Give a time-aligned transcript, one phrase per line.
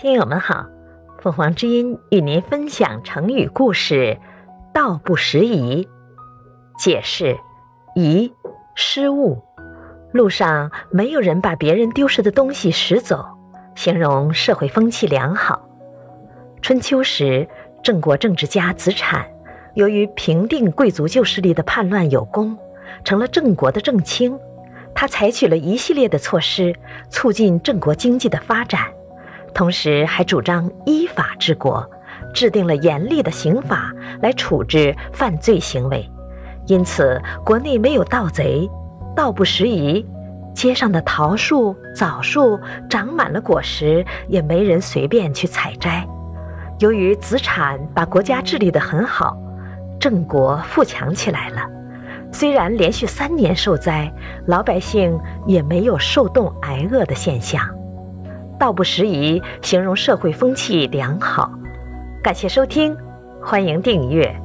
[0.00, 0.66] 听友们好，
[1.20, 4.18] 凤凰之音与您分享成语故事
[4.74, 5.88] “道不拾遗”。
[6.76, 7.38] 解释：
[7.94, 8.32] 遗，
[8.74, 9.40] 失物。
[10.12, 13.24] 路上没有人把别人丢失的东西拾走，
[13.76, 15.68] 形容社会风气良好。
[16.60, 17.48] 春秋时，
[17.80, 19.24] 郑国政治家子产
[19.74, 22.58] 由于平定贵族旧势力的叛乱有功，
[23.04, 24.36] 成了郑国的正卿。
[24.92, 26.74] 他采取了一系列的措施，
[27.10, 28.93] 促进郑国经济的发展。
[29.54, 31.88] 同时还主张依法治国，
[32.34, 36.10] 制定了严厉的刑法来处置犯罪行为，
[36.66, 38.68] 因此国内没有盗贼，
[39.14, 40.04] 道不拾遗，
[40.52, 42.58] 街上的桃树、枣树
[42.90, 46.04] 长满了果实，也没人随便去采摘。
[46.80, 49.38] 由于子产把国家治理得很好，
[50.00, 51.62] 郑国富强起来了。
[52.32, 54.12] 虽然连续三年受灾，
[54.46, 55.16] 老百姓
[55.46, 57.64] 也没有受冻挨饿的现象。
[58.64, 61.50] 道不拾遗，形容社会风气良好。
[62.22, 62.96] 感谢收听，
[63.42, 64.43] 欢迎订阅。